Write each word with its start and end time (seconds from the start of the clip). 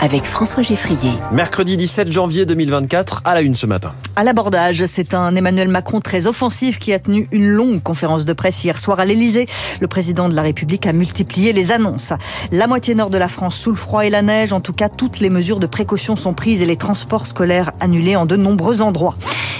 avec 0.00 0.24
François 0.24 0.62
Geffrier. 0.62 1.12
Mercredi 1.32 1.76
17 1.76 2.12
janvier 2.12 2.46
2024, 2.46 3.22
à 3.24 3.34
la 3.34 3.40
une 3.40 3.54
ce 3.54 3.66
matin. 3.66 3.92
À 4.14 4.24
l'abordage, 4.24 4.84
c'est 4.86 5.14
un 5.14 5.34
Emmanuel 5.34 5.68
Macron 5.68 6.00
très 6.00 6.26
offensif 6.26 6.78
qui 6.78 6.92
a 6.92 6.98
tenu 6.98 7.28
une 7.32 7.46
longue 7.46 7.82
conférence 7.82 8.24
de 8.24 8.32
presse 8.32 8.62
hier 8.64 8.78
soir 8.78 9.00
à 9.00 9.04
l'Elysée. 9.04 9.46
Le 9.80 9.86
président 9.86 10.28
de 10.28 10.34
la 10.34 10.42
République 10.42 10.86
a 10.86 10.92
multiplié 10.92 11.52
les 11.52 11.72
annonces. 11.72 12.12
La 12.52 12.66
moitié 12.66 12.94
nord 12.94 13.10
de 13.10 13.18
la 13.18 13.28
France 13.28 13.56
sous 13.56 13.70
le 13.70 13.76
froid 13.76 14.04
et 14.04 14.10
la 14.10 14.22
neige. 14.22 14.52
En 14.52 14.60
tout 14.60 14.72
cas, 14.72 14.88
toutes 14.88 15.20
les 15.20 15.30
mesures 15.30 15.60
de 15.60 15.66
précaution 15.66 16.16
sont 16.16 16.34
prises 16.34 16.62
et 16.62 16.66
les 16.66 16.76
transports 16.76 17.26
scolaires 17.26 17.72
annulés 17.80 18.16
en 18.16 18.26
de 18.26 18.36
nombreux 18.36 18.82
endroits. 18.82 19.14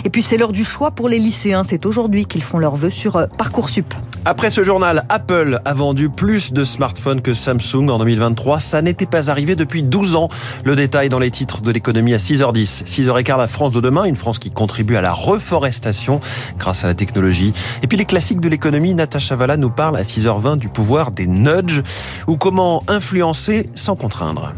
Et 0.04 0.11
puis, 0.11 0.22
c'est 0.22 0.36
l'heure 0.36 0.53
du 0.53 0.64
choix 0.64 0.90
pour 0.90 1.08
les 1.08 1.18
lycéens. 1.18 1.62
C'est 1.64 1.86
aujourd'hui 1.86 2.26
qu'ils 2.26 2.43
font 2.43 2.58
leur 2.58 2.76
vœu 2.76 2.90
sur 2.90 3.16
euh, 3.16 3.26
Parcoursup. 3.39 3.94
Après 4.25 4.50
ce 4.50 4.64
journal, 4.64 5.04
Apple 5.08 5.61
a 5.64 5.72
vendu 5.72 6.08
plus 6.08 6.53
de 6.53 6.64
smartphones 6.64 7.21
que 7.21 7.32
Samsung 7.32 7.89
en 7.90 7.98
2023. 7.98 8.58
Ça 8.58 8.82
n'était 8.82 9.07
pas 9.07 9.30
arrivé 9.30 9.54
depuis 9.54 9.82
12 9.82 10.16
ans. 10.16 10.25
Le 10.64 10.76
détail 10.76 11.08
dans 11.08 11.18
les 11.18 11.30
titres 11.30 11.62
de 11.62 11.71
l'économie 11.71 12.14
à 12.14 12.18
6h10. 12.18 12.85
6h15, 12.85 13.39
la 13.39 13.48
France 13.48 13.72
de 13.72 13.80
demain, 13.80 14.04
une 14.04 14.16
France 14.16 14.39
qui 14.39 14.50
contribue 14.50 14.96
à 14.96 15.00
la 15.00 15.12
reforestation 15.12 16.21
grâce 16.58 16.85
à 16.85 16.86
la 16.86 16.94
technologie. 16.94 17.52
Et 17.82 17.86
puis 17.86 17.99
les 17.99 18.04
classiques 18.04 18.40
de 18.40 18.49
l'économie, 18.49 18.94
Natacha 18.94 19.36
Valla 19.36 19.57
nous 19.57 19.71
parle 19.71 19.96
à 19.96 20.02
6h20 20.02 20.58
du 20.58 20.68
pouvoir 20.68 21.11
des 21.11 21.26
nudges 21.26 21.82
ou 22.26 22.36
comment 22.36 22.82
influencer 22.89 23.71
sans 23.75 23.96
contraindre. 23.96 24.54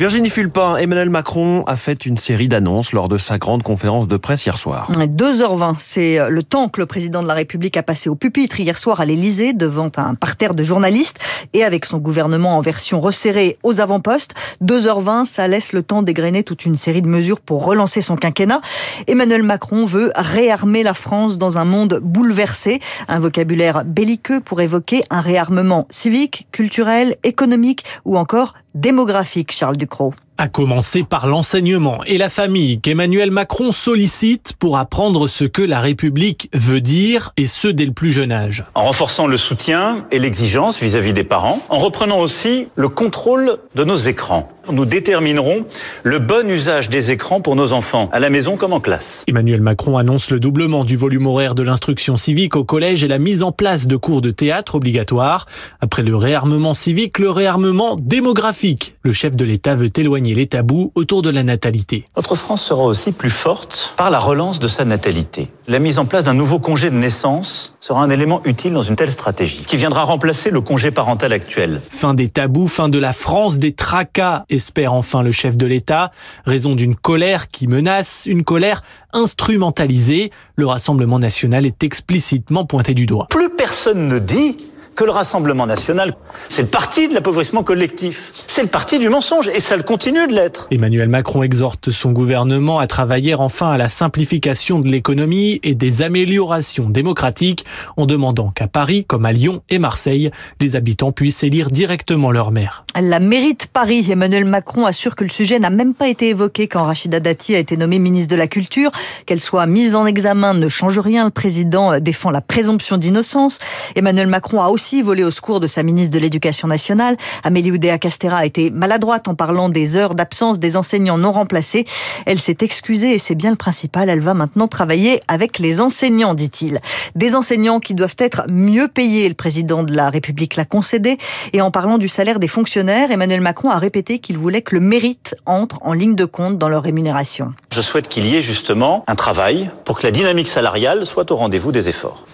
Virginie 0.00 0.30
Fulpin, 0.30 0.78
Emmanuel 0.78 1.10
Macron 1.10 1.62
a 1.66 1.76
fait 1.76 2.06
une 2.06 2.16
série 2.16 2.48
d'annonces 2.48 2.94
lors 2.94 3.06
de 3.06 3.18
sa 3.18 3.36
grande 3.36 3.62
conférence 3.62 4.08
de 4.08 4.16
presse 4.16 4.46
hier 4.46 4.56
soir. 4.56 4.90
2h20, 4.90 5.74
c'est 5.78 6.18
le 6.26 6.42
temps 6.42 6.70
que 6.70 6.80
le 6.80 6.86
président 6.86 7.20
de 7.20 7.26
la 7.26 7.34
République 7.34 7.76
a 7.76 7.82
passé 7.82 8.08
au 8.08 8.14
pupitre 8.14 8.58
hier 8.60 8.78
soir 8.78 9.02
à 9.02 9.04
l'Élysée 9.04 9.52
devant 9.52 9.90
un 9.98 10.14
parterre 10.14 10.54
de 10.54 10.64
journalistes 10.64 11.18
et 11.52 11.64
avec 11.64 11.84
son 11.84 11.98
gouvernement 11.98 12.56
en 12.56 12.62
version 12.62 12.98
resserrée 12.98 13.58
aux 13.62 13.82
avant-postes. 13.82 14.32
2h20, 14.64 15.26
ça 15.26 15.46
laisse 15.48 15.74
le 15.74 15.82
temps 15.82 16.00
d'égrener 16.00 16.44
toute 16.44 16.64
une 16.64 16.76
série 16.76 17.02
de 17.02 17.08
mesures 17.08 17.42
pour 17.42 17.66
relancer 17.66 18.00
son 18.00 18.16
quinquennat. 18.16 18.62
Emmanuel 19.06 19.42
Macron 19.42 19.84
veut 19.84 20.12
réarmer 20.16 20.82
la 20.82 20.94
France 20.94 21.36
dans 21.36 21.58
un 21.58 21.66
monde 21.66 22.00
bouleversé. 22.02 22.80
Un 23.06 23.18
vocabulaire 23.18 23.84
belliqueux 23.84 24.40
pour 24.40 24.62
évoquer 24.62 25.02
un 25.10 25.20
réarmement 25.20 25.86
civique, 25.90 26.48
culturel, 26.52 27.16
économique 27.22 27.84
ou 28.06 28.16
encore 28.16 28.54
démographique, 28.74 29.52
Charles 29.52 29.76
Ducrot. 29.76 30.14
À 30.40 30.48
commencer 30.48 31.02
par 31.02 31.26
l'enseignement 31.26 32.02
et 32.06 32.16
la 32.16 32.30
famille 32.30 32.80
qu'Emmanuel 32.80 33.30
Macron 33.30 33.72
sollicite 33.72 34.54
pour 34.58 34.78
apprendre 34.78 35.28
ce 35.28 35.44
que 35.44 35.60
la 35.60 35.80
République 35.80 36.48
veut 36.54 36.80
dire, 36.80 37.34
et 37.36 37.46
ce 37.46 37.68
dès 37.68 37.84
le 37.84 37.92
plus 37.92 38.10
jeune 38.10 38.32
âge. 38.32 38.64
En 38.74 38.84
renforçant 38.84 39.26
le 39.26 39.36
soutien 39.36 40.06
et 40.10 40.18
l'exigence 40.18 40.80
vis-à-vis 40.80 41.12
des 41.12 41.24
parents, 41.24 41.60
en 41.68 41.76
reprenant 41.76 42.20
aussi 42.20 42.68
le 42.74 42.88
contrôle 42.88 43.58
de 43.74 43.84
nos 43.84 43.96
écrans. 43.96 44.50
Nous 44.72 44.84
déterminerons 44.84 45.64
le 46.04 46.18
bon 46.18 46.48
usage 46.48 46.88
des 46.90 47.10
écrans 47.10 47.40
pour 47.40 47.56
nos 47.56 47.72
enfants, 47.72 48.08
à 48.12 48.20
la 48.20 48.30
maison 48.30 48.56
comme 48.56 48.72
en 48.72 48.80
classe. 48.80 49.24
Emmanuel 49.26 49.60
Macron 49.60 49.96
annonce 49.96 50.30
le 50.30 50.38
doublement 50.38 50.84
du 50.84 50.96
volume 50.96 51.26
horaire 51.26 51.54
de 51.54 51.62
l'instruction 51.62 52.16
civique 52.16 52.56
au 52.56 52.64
collège 52.64 53.02
et 53.02 53.08
la 53.08 53.18
mise 53.18 53.42
en 53.42 53.52
place 53.52 53.86
de 53.86 53.96
cours 53.96 54.20
de 54.20 54.30
théâtre 54.30 54.76
obligatoires. 54.76 55.46
Après 55.80 56.02
le 56.02 56.14
réarmement 56.14 56.74
civique, 56.74 57.18
le 57.18 57.30
réarmement 57.30 57.96
démographique. 57.96 58.94
Le 59.02 59.12
chef 59.12 59.34
de 59.34 59.44
l'État 59.44 59.74
veut 59.74 59.90
éloigner 59.96 60.29
les 60.34 60.46
tabous 60.46 60.92
autour 60.94 61.22
de 61.22 61.30
la 61.30 61.42
natalité. 61.42 62.04
Notre 62.16 62.34
France 62.34 62.62
sera 62.62 62.82
aussi 62.82 63.12
plus 63.12 63.30
forte 63.30 63.94
par 63.96 64.10
la 64.10 64.18
relance 64.18 64.60
de 64.60 64.68
sa 64.68 64.84
natalité. 64.84 65.48
La 65.68 65.78
mise 65.78 65.98
en 65.98 66.04
place 66.04 66.24
d'un 66.24 66.34
nouveau 66.34 66.58
congé 66.58 66.90
de 66.90 66.96
naissance 66.96 67.76
sera 67.80 68.02
un 68.02 68.10
élément 68.10 68.40
utile 68.44 68.72
dans 68.72 68.82
une 68.82 68.96
telle 68.96 69.10
stratégie, 69.10 69.64
qui 69.66 69.76
viendra 69.76 70.04
remplacer 70.04 70.50
le 70.50 70.60
congé 70.60 70.90
parental 70.90 71.32
actuel. 71.32 71.80
Fin 71.88 72.14
des 72.14 72.28
tabous, 72.28 72.66
fin 72.66 72.88
de 72.88 72.98
la 72.98 73.12
France 73.12 73.58
des 73.58 73.72
tracas, 73.72 74.44
espère 74.48 74.92
enfin 74.92 75.22
le 75.22 75.32
chef 75.32 75.56
de 75.56 75.66
l'État, 75.66 76.10
raison 76.44 76.74
d'une 76.74 76.94
colère 76.94 77.48
qui 77.48 77.66
menace, 77.66 78.24
une 78.26 78.44
colère 78.44 78.82
instrumentalisée. 79.12 80.30
Le 80.56 80.66
Rassemblement 80.66 81.18
national 81.18 81.66
est 81.66 81.84
explicitement 81.84 82.64
pointé 82.64 82.94
du 82.94 83.06
doigt. 83.06 83.26
Plus 83.30 83.50
personne 83.50 84.08
ne 84.08 84.18
dit 84.18 84.69
que 85.00 85.06
le 85.06 85.12
Rassemblement 85.12 85.66
national, 85.66 86.14
c'est 86.50 86.60
le 86.60 86.68
parti 86.68 87.08
de 87.08 87.14
l'appauvrissement 87.14 87.62
collectif. 87.62 88.34
C'est 88.46 88.60
le 88.60 88.68
parti 88.68 88.98
du 88.98 89.08
mensonge 89.08 89.48
et 89.48 89.58
ça 89.60 89.78
le 89.78 89.82
continue 89.82 90.26
de 90.26 90.34
l'être. 90.34 90.68
Emmanuel 90.70 91.08
Macron 91.08 91.42
exhorte 91.42 91.90
son 91.90 92.12
gouvernement 92.12 92.80
à 92.80 92.86
travailler 92.86 93.34
enfin 93.34 93.70
à 93.70 93.78
la 93.78 93.88
simplification 93.88 94.78
de 94.78 94.88
l'économie 94.88 95.58
et 95.62 95.74
des 95.74 96.02
améliorations 96.02 96.90
démocratiques 96.90 97.64
en 97.96 98.04
demandant 98.04 98.50
qu'à 98.50 98.68
Paris, 98.68 99.06
comme 99.08 99.24
à 99.24 99.32
Lyon 99.32 99.62
et 99.70 99.78
Marseille, 99.78 100.30
les 100.60 100.76
habitants 100.76 101.12
puissent 101.12 101.44
élire 101.44 101.70
directement 101.70 102.30
leur 102.30 102.50
maire. 102.50 102.84
La 103.00 103.20
mairie 103.20 103.54
de 103.54 103.64
Paris, 103.72 104.06
Emmanuel 104.10 104.44
Macron 104.44 104.84
assure 104.84 105.16
que 105.16 105.24
le 105.24 105.30
sujet 105.30 105.58
n'a 105.58 105.70
même 105.70 105.94
pas 105.94 106.08
été 106.08 106.28
évoqué 106.28 106.68
quand 106.68 106.82
Rachida 106.82 107.20
Dati 107.20 107.54
a 107.54 107.58
été 107.58 107.78
nommée 107.78 108.00
ministre 108.00 108.30
de 108.30 108.36
la 108.36 108.48
Culture. 108.48 108.90
Qu'elle 109.24 109.40
soit 109.40 109.64
mise 109.64 109.94
en 109.94 110.04
examen 110.04 110.52
ne 110.52 110.68
change 110.68 110.98
rien. 110.98 111.24
Le 111.24 111.30
président 111.30 111.98
défend 112.00 112.30
la 112.30 112.42
présomption 112.42 112.98
d'innocence. 112.98 113.60
Emmanuel 113.94 114.26
Macron 114.26 114.60
a 114.60 114.68
aussi 114.68 114.89
volé 115.00 115.24
au 115.24 115.30
secours 115.30 115.60
de 115.60 115.66
sa 115.66 115.82
ministre 115.82 116.12
de 116.12 116.18
l'Éducation 116.18 116.68
nationale. 116.68 117.16
Amélie 117.44 117.70
Oudéa-Castera 117.72 118.38
a 118.38 118.46
été 118.46 118.70
maladroite 118.70 119.28
en 119.28 119.34
parlant 119.34 119.68
des 119.68 119.96
heures 119.96 120.14
d'absence 120.14 120.58
des 120.58 120.76
enseignants 120.76 121.18
non 121.18 121.32
remplacés. 121.32 121.84
Elle 122.26 122.38
s'est 122.38 122.58
excusée 122.60 123.14
et 123.14 123.18
c'est 123.18 123.34
bien 123.34 123.50
le 123.50 123.56
principal. 123.56 124.08
Elle 124.08 124.20
va 124.20 124.34
maintenant 124.34 124.68
travailler 124.68 125.20
avec 125.28 125.58
les 125.58 125.80
enseignants, 125.80 126.34
dit-il. 126.34 126.80
Des 127.14 127.36
enseignants 127.36 127.80
qui 127.80 127.94
doivent 127.94 128.16
être 128.18 128.42
mieux 128.48 128.88
payés. 128.88 129.28
Le 129.28 129.34
président 129.34 129.84
de 129.84 129.94
la 129.94 130.10
République 130.10 130.56
l'a 130.56 130.64
concédé. 130.64 131.18
Et 131.52 131.60
en 131.60 131.70
parlant 131.70 131.98
du 131.98 132.08
salaire 132.08 132.40
des 132.40 132.48
fonctionnaires, 132.48 133.10
Emmanuel 133.10 133.40
Macron 133.40 133.70
a 133.70 133.78
répété 133.78 134.18
qu'il 134.18 134.38
voulait 134.38 134.62
que 134.62 134.74
le 134.74 134.80
mérite 134.80 135.34
entre 135.46 135.78
en 135.82 135.92
ligne 135.92 136.16
de 136.16 136.24
compte 136.24 136.58
dans 136.58 136.68
leur 136.68 136.82
rémunération. 136.82 137.52
Je 137.72 137.80
souhaite 137.80 138.08
qu'il 138.08 138.26
y 138.26 138.36
ait 138.36 138.42
justement 138.42 139.04
un 139.06 139.14
travail 139.14 139.70
pour 139.84 139.98
que 139.98 140.06
la 140.06 140.10
dynamique 140.10 140.48
salariale 140.48 141.06
soit 141.06 141.30
au 141.30 141.36
rendez-vous 141.36 141.70
des 141.70 141.88
efforts. 141.88 142.24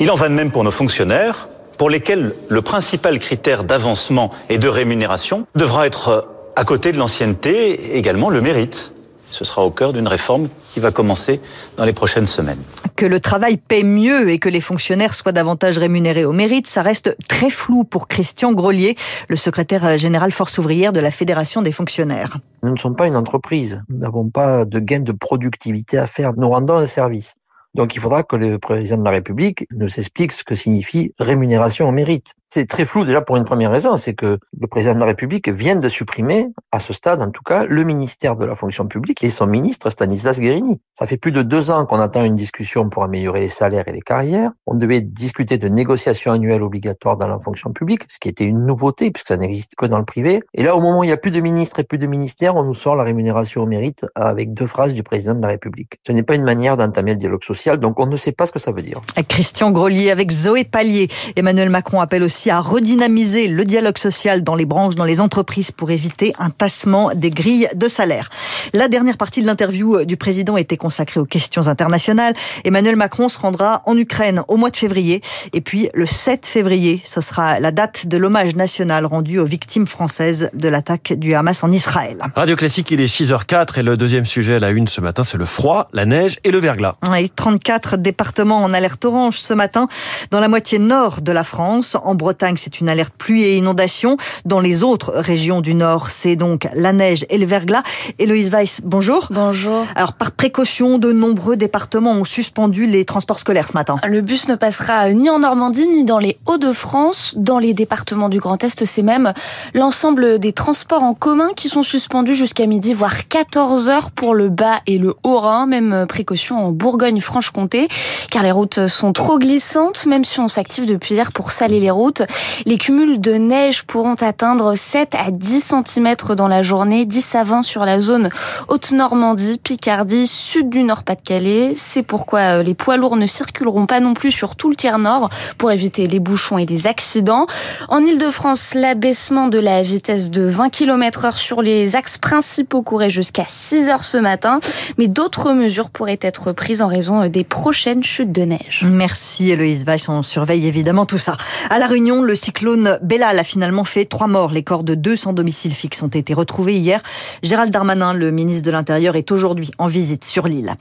Il 0.00 0.10
en 0.10 0.14
va 0.14 0.28
de 0.28 0.34
même 0.34 0.50
pour 0.50 0.64
nos 0.64 0.70
fonctionnaires 0.70 1.49
pour 1.80 1.88
lesquels 1.88 2.34
le 2.50 2.60
principal 2.60 3.18
critère 3.18 3.64
d'avancement 3.64 4.30
et 4.50 4.58
de 4.58 4.68
rémunération 4.68 5.46
devra 5.54 5.86
être 5.86 6.28
à 6.54 6.64
côté 6.64 6.92
de 6.92 6.98
l'ancienneté 6.98 7.96
également 7.96 8.28
le 8.28 8.42
mérite. 8.42 8.92
Ce 9.30 9.46
sera 9.46 9.64
au 9.64 9.70
cœur 9.70 9.94
d'une 9.94 10.06
réforme 10.06 10.50
qui 10.74 10.80
va 10.80 10.90
commencer 10.90 11.40
dans 11.78 11.86
les 11.86 11.94
prochaines 11.94 12.26
semaines. 12.26 12.60
Que 12.96 13.06
le 13.06 13.18
travail 13.18 13.56
paie 13.56 13.82
mieux 13.82 14.28
et 14.28 14.38
que 14.38 14.50
les 14.50 14.60
fonctionnaires 14.60 15.14
soient 15.14 15.32
davantage 15.32 15.78
rémunérés 15.78 16.26
au 16.26 16.32
mérite, 16.32 16.66
ça 16.66 16.82
reste 16.82 17.16
très 17.30 17.48
flou 17.48 17.84
pour 17.84 18.08
Christian 18.08 18.52
Grolier, 18.52 18.94
le 19.30 19.36
secrétaire 19.36 19.96
général 19.96 20.32
force 20.32 20.58
ouvrière 20.58 20.92
de 20.92 21.00
la 21.00 21.10
Fédération 21.10 21.62
des 21.62 21.72
fonctionnaires. 21.72 22.36
Nous 22.62 22.72
ne 22.72 22.76
sommes 22.76 22.94
pas 22.94 23.06
une 23.06 23.16
entreprise. 23.16 23.80
Nous 23.88 24.00
n'avons 24.00 24.28
pas 24.28 24.66
de 24.66 24.80
gain 24.80 25.00
de 25.00 25.12
productivité 25.12 25.96
à 25.96 26.04
faire. 26.04 26.34
Nous 26.36 26.50
rendons 26.50 26.76
un 26.76 26.84
service. 26.84 27.36
Donc 27.74 27.94
il 27.94 28.00
faudra 28.00 28.22
que 28.22 28.36
le 28.36 28.58
président 28.58 28.98
de 28.98 29.04
la 29.04 29.10
République 29.10 29.66
nous 29.72 29.86
explique 29.98 30.32
ce 30.32 30.44
que 30.44 30.54
signifie 30.54 31.12
rémunération 31.18 31.88
au 31.88 31.92
mérite. 31.92 32.34
C'est 32.52 32.66
très 32.66 32.84
flou 32.84 33.04
déjà 33.04 33.20
pour 33.20 33.36
une 33.36 33.44
première 33.44 33.70
raison, 33.70 33.96
c'est 33.96 34.14
que 34.14 34.40
le 34.60 34.66
président 34.66 34.94
de 34.94 34.98
la 34.98 35.06
République 35.06 35.48
vient 35.48 35.76
de 35.76 35.88
supprimer, 35.88 36.48
à 36.72 36.80
ce 36.80 36.92
stade 36.92 37.22
en 37.22 37.30
tout 37.30 37.44
cas, 37.44 37.64
le 37.64 37.84
ministère 37.84 38.34
de 38.34 38.44
la 38.44 38.56
fonction 38.56 38.88
publique 38.88 39.22
et 39.22 39.28
son 39.28 39.46
ministre 39.46 39.88
Stanislas 39.88 40.40
Guérini. 40.40 40.80
Ça 40.94 41.06
fait 41.06 41.16
plus 41.16 41.30
de 41.30 41.42
deux 41.42 41.70
ans 41.70 41.86
qu'on 41.86 42.00
attend 42.00 42.24
une 42.24 42.34
discussion 42.34 42.88
pour 42.88 43.04
améliorer 43.04 43.38
les 43.38 43.48
salaires 43.48 43.86
et 43.86 43.92
les 43.92 44.00
carrières. 44.00 44.50
On 44.66 44.74
devait 44.74 45.00
discuter 45.00 45.58
de 45.58 45.68
négociations 45.68 46.32
annuelles 46.32 46.64
obligatoires 46.64 47.16
dans 47.16 47.28
la 47.28 47.38
fonction 47.38 47.72
publique, 47.72 48.02
ce 48.08 48.18
qui 48.18 48.28
était 48.28 48.46
une 48.46 48.66
nouveauté 48.66 49.12
puisque 49.12 49.28
ça 49.28 49.36
n'existe 49.36 49.76
que 49.76 49.86
dans 49.86 49.98
le 49.98 50.04
privé. 50.04 50.42
Et 50.52 50.64
là, 50.64 50.74
au 50.74 50.80
moment 50.80 50.98
où 50.98 51.04
il 51.04 51.08
n'y 51.08 51.12
a 51.12 51.18
plus 51.18 51.30
de 51.30 51.40
ministre 51.40 51.78
et 51.78 51.84
plus 51.84 51.98
de 51.98 52.08
ministère, 52.08 52.56
on 52.56 52.64
nous 52.64 52.74
sort 52.74 52.96
la 52.96 53.04
rémunération 53.04 53.62
au 53.62 53.66
mérite 53.66 54.06
avec 54.16 54.54
deux 54.54 54.66
phrases 54.66 54.92
du 54.92 55.04
président 55.04 55.34
de 55.34 55.42
la 55.42 55.48
République. 55.48 56.00
Ce 56.04 56.10
n'est 56.10 56.24
pas 56.24 56.34
une 56.34 56.42
manière 56.42 56.76
d'entamer 56.76 57.12
le 57.12 57.16
dialogue 57.16 57.44
social, 57.44 57.78
donc 57.78 58.00
on 58.00 58.06
ne 58.06 58.16
sait 58.16 58.32
pas 58.32 58.46
ce 58.46 58.50
que 58.50 58.58
ça 58.58 58.72
veut 58.72 58.82
dire. 58.82 59.00
Christian 59.28 59.70
Grelier 59.70 60.10
avec 60.10 60.32
Zoé 60.32 60.64
Pallier. 60.64 61.06
Emmanuel 61.36 61.70
Macron 61.70 62.00
appelle 62.00 62.24
aussi 62.24 62.39
à 62.48 62.60
redynamiser 62.60 63.48
le 63.48 63.64
dialogue 63.66 63.98
social 63.98 64.42
dans 64.42 64.54
les 64.54 64.64
branches, 64.64 64.94
dans 64.94 65.04
les 65.04 65.20
entreprises 65.20 65.70
pour 65.72 65.90
éviter 65.90 66.32
un 66.38 66.48
tassement 66.48 67.10
des 67.14 67.30
grilles 67.30 67.68
de 67.74 67.88
salaire. 67.88 68.30
La 68.72 68.88
dernière 68.88 69.18
partie 69.18 69.42
de 69.42 69.46
l'interview 69.46 70.04
du 70.06 70.16
président 70.16 70.56
était 70.56 70.78
consacrée 70.78 71.20
aux 71.20 71.26
questions 71.26 71.68
internationales. 71.68 72.32
Emmanuel 72.64 72.96
Macron 72.96 73.28
se 73.28 73.38
rendra 73.38 73.82
en 73.84 73.96
Ukraine 73.98 74.42
au 74.48 74.56
mois 74.56 74.70
de 74.70 74.76
février. 74.76 75.20
Et 75.52 75.60
puis 75.60 75.90
le 75.92 76.06
7 76.06 76.46
février, 76.46 77.02
ce 77.04 77.20
sera 77.20 77.60
la 77.60 77.72
date 77.72 78.06
de 78.06 78.16
l'hommage 78.16 78.54
national 78.56 79.04
rendu 79.04 79.38
aux 79.38 79.44
victimes 79.44 79.86
françaises 79.86 80.50
de 80.54 80.68
l'attaque 80.68 81.12
du 81.14 81.34
Hamas 81.34 81.62
en 81.64 81.72
Israël. 81.72 82.18
Radio 82.34 82.56
Classique, 82.56 82.90
il 82.90 83.00
est 83.00 83.12
6h04 83.12 83.80
et 83.80 83.82
le 83.82 83.96
deuxième 83.96 84.24
sujet 84.24 84.54
à 84.54 84.58
la 84.60 84.70
une 84.70 84.86
ce 84.86 85.00
matin, 85.00 85.24
c'est 85.24 85.36
le 85.36 85.44
froid, 85.44 85.88
la 85.92 86.06
neige 86.06 86.38
et 86.44 86.50
le 86.50 86.58
verglas. 86.58 86.94
Et 87.18 87.28
34 87.28 87.96
départements 87.96 88.62
en 88.62 88.72
alerte 88.72 89.04
orange 89.04 89.38
ce 89.38 89.52
matin 89.52 89.88
dans 90.30 90.40
la 90.40 90.48
moitié 90.48 90.78
nord 90.78 91.20
de 91.20 91.32
la 91.32 91.44
France, 91.44 91.96
en 92.02 92.14
Bretagne 92.14 92.29
Bretagne, 92.30 92.54
c'est 92.56 92.80
une 92.80 92.88
alerte 92.88 93.12
pluie 93.18 93.42
et 93.42 93.56
inondation. 93.56 94.16
Dans 94.44 94.60
les 94.60 94.84
autres 94.84 95.10
régions 95.16 95.60
du 95.60 95.74
Nord, 95.74 96.10
c'est 96.10 96.36
donc 96.36 96.68
la 96.74 96.92
neige 96.92 97.26
et 97.28 97.38
le 97.38 97.44
verglas. 97.44 97.82
Héloïse 98.20 98.50
Weiss, 98.50 98.82
bonjour. 98.84 99.26
Bonjour. 99.30 99.84
Alors, 99.96 100.12
par 100.12 100.30
précaution, 100.30 100.98
de 100.98 101.10
nombreux 101.10 101.56
départements 101.56 102.12
ont 102.12 102.24
suspendu 102.24 102.86
les 102.86 103.04
transports 103.04 103.40
scolaires 103.40 103.66
ce 103.66 103.72
matin. 103.72 103.96
Le 104.06 104.20
bus 104.20 104.46
ne 104.46 104.54
passera 104.54 105.12
ni 105.12 105.28
en 105.28 105.40
Normandie 105.40 105.88
ni 105.88 106.04
dans 106.04 106.20
les 106.20 106.38
Hauts-de-France. 106.46 107.34
Dans 107.36 107.58
les 107.58 107.74
départements 107.74 108.28
du 108.28 108.38
Grand 108.38 108.62
Est, 108.62 108.84
c'est 108.84 109.02
même 109.02 109.32
l'ensemble 109.74 110.38
des 110.38 110.52
transports 110.52 111.02
en 111.02 111.14
commun 111.14 111.48
qui 111.56 111.68
sont 111.68 111.82
suspendus 111.82 112.36
jusqu'à 112.36 112.66
midi, 112.66 112.94
voire 112.94 113.26
14 113.26 113.88
heures 113.88 114.12
pour 114.12 114.36
le 114.36 114.50
bas 114.50 114.82
et 114.86 114.98
le 114.98 115.16
Haut-Rhin. 115.24 115.66
Même 115.66 116.06
précaution 116.08 116.64
en 116.64 116.70
Bourgogne-Franche-Comté, 116.70 117.88
car 118.30 118.44
les 118.44 118.52
routes 118.52 118.86
sont 118.86 119.12
trop 119.12 119.40
glissantes, 119.40 120.06
même 120.06 120.24
si 120.24 120.38
on 120.38 120.46
s'active 120.46 120.86
depuis 120.86 121.16
hier 121.16 121.32
pour 121.32 121.50
saler 121.50 121.80
les 121.80 121.90
routes. 121.90 122.19
Les 122.66 122.78
cumuls 122.78 123.20
de 123.20 123.34
neige 123.34 123.82
pourront 123.84 124.14
atteindre 124.14 124.74
7 124.74 125.14
à 125.14 125.30
10 125.30 125.74
cm 125.86 126.14
dans 126.36 126.48
la 126.48 126.62
journée, 126.62 127.04
10 127.04 127.34
à 127.34 127.44
20 127.44 127.62
sur 127.62 127.84
la 127.84 128.00
zone 128.00 128.30
Haute-Normandie, 128.68 129.58
Picardie, 129.58 130.26
sud 130.26 130.68
du 130.68 130.82
Nord-Pas-de-Calais. 130.82 131.74
C'est 131.76 132.02
pourquoi 132.02 132.40
euh, 132.40 132.62
les 132.62 132.74
poids 132.74 132.96
lourds 132.96 133.16
ne 133.16 133.26
circuleront 133.26 133.86
pas 133.86 134.00
non 134.00 134.14
plus 134.14 134.30
sur 134.30 134.56
tout 134.56 134.68
le 134.68 134.76
tiers 134.76 134.98
nord 134.98 135.30
pour 135.58 135.70
éviter 135.70 136.06
les 136.06 136.20
bouchons 136.20 136.58
et 136.58 136.66
les 136.66 136.86
accidents. 136.86 137.46
En 137.88 138.00
Ile-de-France, 138.00 138.74
l'abaissement 138.74 139.48
de 139.48 139.58
la 139.58 139.82
vitesse 139.82 140.30
de 140.30 140.42
20 140.42 140.70
km 140.70 141.24
heure 141.24 141.38
sur 141.38 141.62
les 141.62 141.96
axes 141.96 142.18
principaux 142.18 142.82
courait 142.82 143.10
jusqu'à 143.10 143.44
6 143.46 143.88
heures 143.88 144.04
ce 144.04 144.18
matin, 144.18 144.60
mais 144.98 145.08
d'autres 145.08 145.52
mesures 145.52 145.90
pourraient 145.90 146.18
être 146.22 146.52
prises 146.52 146.82
en 146.82 146.86
raison 146.86 147.22
euh, 147.22 147.28
des 147.28 147.44
prochaines 147.44 148.04
chutes 148.04 148.32
de 148.32 148.42
neige. 148.42 148.84
Merci 148.86 149.50
Héloïse 149.50 149.84
Weiss, 149.84 150.08
on 150.08 150.22
surveille 150.22 150.66
évidemment 150.66 151.06
tout 151.06 151.18
ça. 151.18 151.36
À 151.68 151.78
La 151.78 151.86
Réunion, 151.86 152.09
le 152.10 152.34
cyclone 152.34 152.98
Bellal 153.02 153.38
a 153.38 153.44
finalement 153.44 153.84
fait 153.84 154.04
trois 154.04 154.26
morts. 154.26 154.50
Les 154.50 154.64
corps 154.64 154.82
de 154.82 154.94
deux 154.94 155.16
sans 155.16 155.32
domicile 155.32 155.72
fixe 155.72 156.02
ont 156.02 156.08
été 156.08 156.34
retrouvés 156.34 156.76
hier. 156.76 157.00
Gérald 157.44 157.72
Darmanin, 157.72 158.12
le 158.14 158.32
ministre 158.32 158.64
de 158.64 158.70
l'Intérieur, 158.72 159.14
est 159.14 159.30
aujourd'hui 159.30 159.70
en 159.78 159.86
visite 159.86 160.24
sur 160.24 160.48
l'île. 160.48 160.74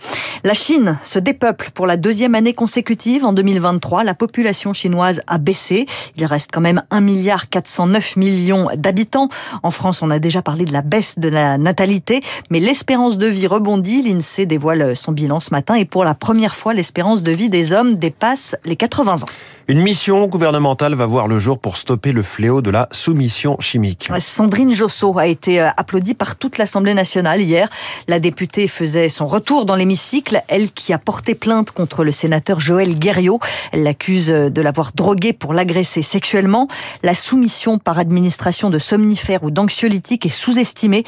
La 0.44 0.54
Chine 0.54 0.98
se 1.04 1.20
dépeuple 1.20 1.70
pour 1.74 1.86
la 1.86 1.98
deuxième 1.98 2.34
année 2.34 2.54
consécutive. 2.54 3.26
En 3.26 3.34
2023, 3.34 4.04
la 4.04 4.16
population 4.16 4.74
chinoise 4.74 5.22
a 5.28 5.38
baissé. 5.38 5.86
Il 6.18 6.26
reste 6.26 6.50
quand 6.52 6.62
même 6.62 6.82
1 6.90 7.02
milliard 7.02 7.48
409 7.50 8.16
millions 8.16 8.68
d'habitants. 8.76 9.30
En 9.62 9.70
France, 9.70 10.02
on 10.02 10.10
a 10.10 10.18
déjà 10.18 10.42
parlé 10.42 10.66
de 10.66 10.74
la 10.74 10.82
baisse 10.82 11.20
de 11.20 11.30
la 11.30 11.60
natalité, 11.60 12.22
mais 12.50 12.60
l'espérance 12.60 13.20
de 13.20 13.28
vie 13.28 13.48
rebondit. 13.48 14.02
L'INSEE 14.02 14.48
dévoile 14.48 14.96
son 14.96 15.12
bilan 15.12 15.40
ce 15.40 15.52
matin 15.52 15.76
et 15.76 15.86
pour 15.86 16.04
la 16.04 16.16
première 16.16 16.56
fois, 16.56 16.74
l'espérance 16.74 17.22
de 17.22 17.32
vie 17.32 17.52
des 17.52 17.72
hommes 17.72 17.96
dépasse 17.96 18.56
les 18.66 18.76
80 18.76 19.24
ans. 19.24 19.30
Une 19.70 19.82
mission 19.82 20.26
gouvernementale 20.26 20.96
va 20.96 21.06
voir 21.06 21.28
le 21.28 21.38
jour 21.38 21.60
pour 21.60 21.78
stopper 21.78 22.12
le 22.12 22.24
fléau 22.24 22.64
de 22.64 22.72
la 22.72 22.90
soumission 22.92 23.56
chimique. 23.60 24.10
Sandrine 24.18 24.72
Josso 24.72 25.20
a 25.20 25.28
été 25.28 25.62
euh, 25.62 25.70
applaudie 25.78 26.16
par 26.16 26.38
toute 26.38 26.58
l'Assemblée 26.58 26.96
nationale 26.96 27.40
hier. 27.40 27.70
La 28.08 28.20
députée 28.20 28.68
faisait 28.68 29.10
son 29.10 29.28
retour 29.28 29.66
dans 29.66 29.76
l'hémicycle, 29.76 30.42
elle 30.48 30.72
qui 30.72 30.92
a 30.92 30.98
porté 30.98 31.36
plainte 31.36 31.70
contre 31.70 32.04
le 32.04 32.12
sénateur 32.12 32.60
Joël 32.60 32.98
Guerriot. 32.98 33.40
Elle 33.72 33.84
l'accuse 33.84 34.30
de 34.30 34.62
l'avoir 34.64 34.92
drogué 34.96 35.34
pour 35.34 35.54
l'agresser 35.54 36.02
sexuellement. 36.02 36.68
La 37.04 37.14
soumission 37.14 37.78
par 37.78 38.00
administration 38.00 38.72
de 38.72 38.80
somnifères 38.80 39.44
ou 39.44 39.52
d'anxiolytiques 39.52 40.26
est 40.26 40.30
sous-estimée, 40.30 41.04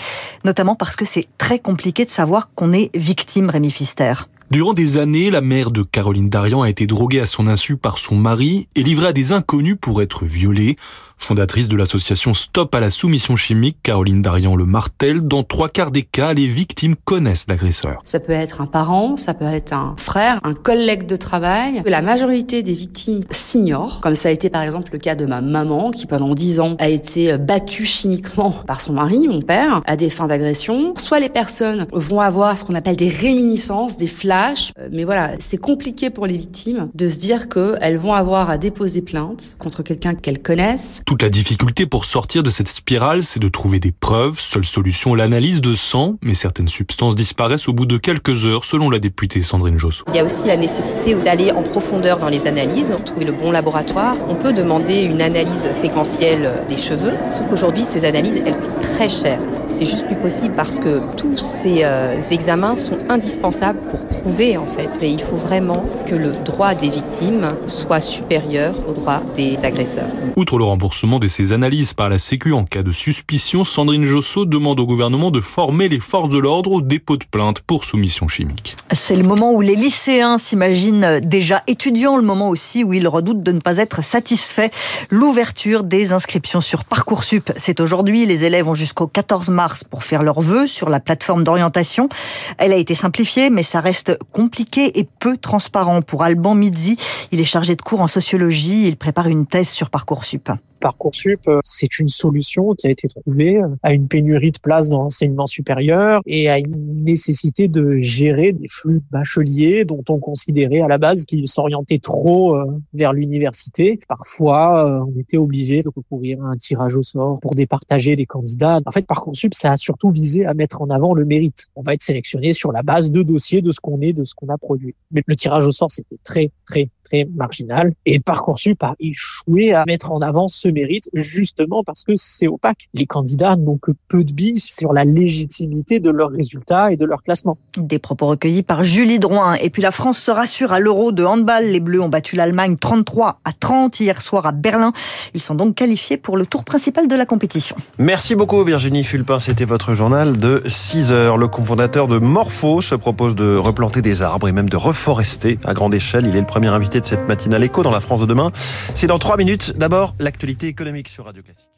notamment 0.45 0.75
parce 0.75 0.95
que 0.95 1.03
c'est 1.05 1.27
très 1.39 1.57
compliqué 1.57 2.05
de 2.05 2.11
savoir 2.11 2.51
qu'on 2.53 2.73
est 2.73 2.95
victime, 2.95 3.49
Rémi 3.49 3.71
Fister. 3.71 4.13
Durant 4.51 4.73
des 4.73 4.97
années, 4.97 5.31
la 5.31 5.39
mère 5.39 5.71
de 5.71 5.81
Caroline 5.81 6.27
Darian 6.27 6.61
a 6.61 6.69
été 6.69 6.85
droguée 6.85 7.21
à 7.21 7.25
son 7.25 7.47
insu 7.47 7.77
par 7.77 7.97
son 7.97 8.15
mari 8.15 8.67
et 8.75 8.83
livrée 8.83 9.07
à 9.07 9.13
des 9.13 9.31
inconnus 9.31 9.77
pour 9.79 10.01
être 10.01 10.25
violée. 10.25 10.75
Fondatrice 11.21 11.69
de 11.69 11.77
l'association 11.77 12.33
Stop 12.33 12.73
à 12.73 12.79
la 12.79 12.89
soumission 12.89 13.35
chimique, 13.35 13.77
Caroline 13.83 14.23
Darian 14.23 14.55
le 14.55 14.65
martèle, 14.65 15.21
dans 15.21 15.43
trois 15.43 15.69
quarts 15.69 15.91
des 15.91 16.01
cas, 16.01 16.33
les 16.33 16.47
victimes 16.47 16.95
connaissent 16.95 17.45
l'agresseur. 17.47 18.01
Ça 18.03 18.19
peut 18.19 18.33
être 18.33 18.59
un 18.59 18.65
parent, 18.65 19.17
ça 19.17 19.35
peut 19.35 19.45
être 19.45 19.71
un 19.71 19.93
frère, 19.97 20.39
un 20.43 20.55
collègue 20.55 21.05
de 21.05 21.15
travail. 21.15 21.83
La 21.85 22.01
majorité 22.01 22.63
des 22.63 22.73
victimes 22.73 23.21
s'ignorent, 23.29 24.01
comme 24.01 24.15
ça 24.15 24.29
a 24.29 24.31
été 24.31 24.49
par 24.49 24.63
exemple 24.63 24.91
le 24.91 24.97
cas 24.97 25.13
de 25.13 25.25
ma 25.25 25.41
maman, 25.41 25.91
qui 25.91 26.07
pendant 26.07 26.33
dix 26.33 26.59
ans 26.59 26.75
a 26.79 26.89
été 26.89 27.37
battue 27.37 27.85
chimiquement 27.85 28.51
par 28.65 28.81
son 28.81 28.93
mari, 28.93 29.27
mon 29.27 29.43
père, 29.43 29.81
à 29.85 29.95
des 29.95 30.09
fins 30.09 30.27
d'agression. 30.27 30.93
Soit 30.97 31.19
les 31.19 31.29
personnes 31.29 31.85
vont 31.93 32.19
avoir 32.19 32.57
ce 32.57 32.63
qu'on 32.63 32.75
appelle 32.75 32.95
des 32.95 33.09
réminiscences, 33.09 33.95
des 33.95 34.07
flashs, 34.41 34.73
mais 34.91 35.03
voilà, 35.03 35.31
c'est 35.39 35.57
compliqué 35.57 36.09
pour 36.09 36.27
les 36.27 36.37
victimes 36.37 36.89
de 36.93 37.09
se 37.09 37.19
dire 37.19 37.49
qu'elles 37.49 37.97
vont 37.97 38.13
avoir 38.13 38.49
à 38.49 38.57
déposer 38.57 39.01
plainte 39.01 39.55
contre 39.59 39.83
quelqu'un 39.83 40.15
qu'elles 40.15 40.41
connaissent. 40.41 41.01
Toute 41.05 41.21
la 41.21 41.29
difficulté 41.29 41.85
pour 41.85 42.05
sortir 42.05 42.43
de 42.43 42.49
cette 42.49 42.67
spirale, 42.67 43.23
c'est 43.23 43.39
de 43.39 43.47
trouver 43.47 43.79
des 43.79 43.91
preuves. 43.91 44.39
Seule 44.39 44.65
solution, 44.65 45.15
l'analyse 45.15 45.61
de 45.61 45.75
sang, 45.75 46.17
mais 46.23 46.33
certaines 46.33 46.67
substances 46.67 47.15
disparaissent 47.15 47.67
au 47.67 47.73
bout 47.73 47.85
de 47.85 47.97
quelques 47.97 48.45
heures, 48.45 48.65
selon 48.65 48.89
la 48.89 48.99
députée 48.99 49.41
Sandrine 49.41 49.77
Josso. 49.77 50.03
Il 50.09 50.15
y 50.15 50.19
a 50.19 50.25
aussi 50.25 50.47
la 50.47 50.57
nécessité 50.57 51.15
d'aller 51.15 51.51
en 51.51 51.63
profondeur 51.63 52.19
dans 52.19 52.29
les 52.29 52.47
analyses, 52.47 52.95
trouver 53.05 53.25
le 53.25 53.31
bon 53.31 53.51
laboratoire. 53.51 54.15
On 54.29 54.35
peut 54.35 54.53
demander 54.53 55.01
une 55.01 55.21
analyse 55.21 55.71
séquentielle 55.71 56.51
des 56.67 56.77
cheveux, 56.77 57.13
sauf 57.31 57.47
qu'aujourd'hui, 57.47 57.83
ces 57.83 58.05
analyses, 58.05 58.41
elles 58.45 58.57
coûtent 58.57 58.79
très 58.79 59.09
cher. 59.09 59.39
C'est 59.71 59.85
juste 59.85 60.05
plus 60.05 60.17
possible 60.17 60.53
parce 60.53 60.79
que 60.79 60.99
tous 61.15 61.37
ces 61.37 61.83
euh, 61.83 62.19
examens 62.29 62.75
sont 62.75 62.97
indispensables 63.09 63.79
pour 63.89 64.05
prouver, 64.05 64.57
en 64.57 64.67
fait. 64.67 64.89
Et 65.01 65.09
il 65.09 65.21
faut 65.21 65.37
vraiment 65.37 65.85
que 66.05 66.13
le 66.13 66.33
droit 66.33 66.75
des 66.75 66.89
victimes 66.89 67.55
soit 67.67 68.01
supérieur 68.01 68.75
au 68.87 68.91
droit 68.91 69.23
des 69.35 69.63
agresseurs. 69.63 70.09
Outre 70.35 70.57
le 70.57 70.65
remboursement 70.65 71.19
de 71.19 71.27
ces 71.27 71.53
analyses 71.53 71.93
par 71.93 72.09
la 72.09 72.19
Sécu 72.19 72.53
en 72.53 72.65
cas 72.65 72.83
de 72.83 72.91
suspicion, 72.91 73.63
Sandrine 73.63 74.05
Josso 74.05 74.45
demande 74.45 74.79
au 74.81 74.85
gouvernement 74.85 75.31
de 75.31 75.39
former 75.39 75.87
les 75.87 76.01
forces 76.01 76.29
de 76.29 76.37
l'ordre 76.37 76.73
au 76.73 76.81
dépôt 76.81 77.17
de 77.17 77.23
plainte 77.23 77.61
pour 77.61 77.85
soumission 77.85 78.27
chimique. 78.27 78.75
C'est 78.91 79.15
le 79.15 79.23
moment 79.23 79.53
où 79.53 79.61
les 79.61 79.75
lycéens 79.75 80.37
s'imaginent 80.37 81.21
déjà 81.23 81.63
étudiants, 81.67 82.17
le 82.17 82.23
moment 82.23 82.49
aussi 82.49 82.83
où 82.83 82.93
ils 82.93 83.07
redoutent 83.07 83.41
de 83.41 83.53
ne 83.53 83.59
pas 83.59 83.77
être 83.77 84.03
satisfaits. 84.03 84.69
L'ouverture 85.09 85.83
des 85.83 86.11
inscriptions 86.11 86.61
sur 86.61 86.83
Parcoursup, 86.83 87.51
c'est 87.55 87.79
aujourd'hui. 87.79 88.25
Les 88.25 88.43
élèves 88.43 88.67
ont 88.67 88.75
jusqu'au 88.75 89.07
14 89.07 89.49
mars 89.49 89.60
pour 89.89 90.03
faire 90.03 90.23
leurs 90.23 90.41
vœux 90.41 90.67
sur 90.67 90.89
la 90.89 90.99
plateforme 90.99 91.43
d'orientation. 91.43 92.09
Elle 92.57 92.73
a 92.73 92.77
été 92.77 92.95
simplifiée, 92.95 93.49
mais 93.49 93.63
ça 93.63 93.79
reste 93.79 94.17
compliqué 94.33 94.99
et 94.99 95.07
peu 95.19 95.37
transparent 95.37 96.01
pour 96.01 96.23
Alban 96.23 96.55
Mizzi. 96.55 96.97
Il 97.31 97.39
est 97.39 97.45
chargé 97.45 97.75
de 97.75 97.81
cours 97.81 98.01
en 98.01 98.07
sociologie. 98.07 98.87
Il 98.87 98.97
prépare 98.97 99.27
une 99.27 99.45
thèse 99.45 99.69
sur 99.69 99.89
Parcoursup. 99.89 100.49
Parcoursup, 100.81 101.49
c'est 101.63 101.99
une 101.99 102.07
solution 102.07 102.73
qui 102.73 102.87
a 102.87 102.89
été 102.89 103.07
trouvée 103.07 103.61
à 103.83 103.93
une 103.93 104.07
pénurie 104.07 104.51
de 104.51 104.59
places 104.59 104.89
dans 104.89 105.03
l'enseignement 105.03 105.45
supérieur 105.45 106.21
et 106.25 106.49
à 106.49 106.57
une 106.57 107.03
nécessité 107.03 107.67
de 107.67 107.97
gérer 107.97 108.51
des 108.51 108.67
flux 108.67 109.01
bacheliers 109.11 109.85
dont 109.85 110.03
on 110.09 110.19
considérait 110.19 110.81
à 110.81 110.87
la 110.87 110.97
base 110.97 111.25
qu'ils 111.25 111.47
s'orientaient 111.47 111.99
trop 111.99 112.57
vers 112.93 113.13
l'université. 113.13 113.99
Parfois, 114.07 115.05
on 115.07 115.17
était 115.19 115.37
obligé 115.37 115.81
de 115.81 115.89
recourir 115.95 116.43
à 116.43 116.47
un 116.47 116.57
tirage 116.57 116.95
au 116.95 117.03
sort 117.03 117.39
pour 117.39 117.55
départager 117.55 118.15
des 118.15 118.25
candidats. 118.25 118.79
En 118.85 118.91
fait, 118.91 119.05
Parcoursup, 119.05 119.53
ça 119.53 119.71
a 119.71 119.77
surtout 119.77 120.11
visé 120.11 120.45
à 120.45 120.53
mettre 120.53 120.81
en 120.81 120.89
avant 120.89 121.13
le 121.13 121.25
mérite. 121.25 121.67
On 121.75 121.81
va 121.81 121.93
être 121.93 122.01
sélectionné 122.01 122.53
sur 122.53 122.71
la 122.71 122.81
base 122.81 123.11
de 123.11 123.21
dossiers 123.21 123.61
de 123.61 123.71
ce 123.71 123.79
qu'on 123.79 124.01
est, 124.01 124.13
de 124.13 124.23
ce 124.23 124.33
qu'on 124.33 124.49
a 124.49 124.57
produit. 124.57 124.95
Mais 125.11 125.21
le 125.25 125.35
tirage 125.35 125.65
au 125.65 125.71
sort, 125.71 125.91
c'était 125.91 126.17
très, 126.23 126.51
très, 126.65 126.89
très 127.11 127.27
marginal. 127.35 127.93
Et 128.05 128.19
Parcoursup 128.19 128.81
a 128.83 128.95
échoué 128.99 129.73
à 129.73 129.83
mettre 129.85 130.11
en 130.11 130.21
avant 130.21 130.47
ce 130.47 130.67
mérite 130.67 131.09
justement 131.13 131.83
parce 131.83 132.03
que 132.03 132.13
c'est 132.15 132.47
opaque. 132.47 132.87
Les 132.93 133.05
candidats 133.05 133.55
n'ont 133.55 133.77
que 133.77 133.91
peu 134.07 134.23
de 134.23 134.33
billes 134.33 134.59
sur 134.59 134.93
la 134.93 135.03
légitimité 135.03 135.99
de 135.99 136.09
leurs 136.09 136.31
résultats 136.31 136.91
et 136.91 136.97
de 136.97 137.05
leur 137.05 137.23
classement. 137.23 137.57
Des 137.77 137.99
propos 137.99 138.27
recueillis 138.27 138.63
par 138.63 138.83
Julie 138.83 139.19
Drouin. 139.19 139.55
Et 139.55 139.69
puis 139.69 139.81
la 139.81 139.91
France 139.91 140.19
se 140.19 140.31
rassure 140.31 140.71
à 140.71 140.79
l'Euro 140.79 141.11
de 141.11 141.23
handball. 141.23 141.65
Les 141.65 141.79
Bleus 141.79 142.01
ont 142.01 142.09
battu 142.09 142.35
l'Allemagne 142.35 142.77
33 142.77 143.39
à 143.43 143.53
30 143.53 143.99
hier 143.99 144.21
soir 144.21 144.45
à 144.45 144.51
Berlin. 144.51 144.93
Ils 145.33 145.41
sont 145.41 145.55
donc 145.55 145.75
qualifiés 145.75 146.17
pour 146.17 146.37
le 146.37 146.45
tour 146.45 146.63
principal 146.63 147.07
de 147.07 147.15
la 147.15 147.25
compétition. 147.25 147.75
Merci 147.97 148.35
beaucoup 148.35 148.63
Virginie 148.63 149.03
Fulpin. 149.03 149.39
C'était 149.39 149.65
votre 149.65 149.93
journal 149.93 150.37
de 150.37 150.63
6 150.65 151.11
heures. 151.11 151.37
Le 151.37 151.47
cofondateur 151.47 152.07
de 152.07 152.17
Morpho 152.17 152.81
se 152.81 152.95
propose 152.95 153.35
de 153.35 153.55
replanter 153.57 154.01
des 154.01 154.21
arbres 154.21 154.47
et 154.47 154.51
même 154.51 154.69
de 154.69 154.77
reforester 154.77 155.57
à 155.65 155.73
grande 155.73 155.93
échelle. 155.93 156.27
Il 156.27 156.35
est 156.35 156.39
le 156.39 156.45
premier 156.45 156.67
invité 156.67 157.00
de 157.01 157.05
cette 157.05 157.27
matinale 157.27 157.63
écho 157.63 157.83
dans 157.83 157.91
la 157.91 157.99
France 157.99 158.21
de 158.21 158.25
demain. 158.25 158.51
C'est 158.95 159.07
dans 159.07 159.19
3 159.19 159.37
minutes. 159.37 159.73
D'abord, 159.77 160.15
l'actualité 160.19 160.67
économique 160.67 161.09
sur 161.09 161.25
Radio 161.25 161.43
Classique. 161.43 161.70